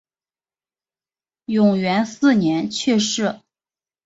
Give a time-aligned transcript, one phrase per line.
[1.45, 3.39] 永元四年去世。